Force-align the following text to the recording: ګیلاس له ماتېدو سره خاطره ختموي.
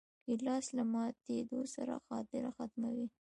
ګیلاس 0.25 0.65
له 0.77 0.83
ماتېدو 0.93 1.59
سره 1.75 1.93
خاطره 2.07 2.49
ختموي. 2.57 3.07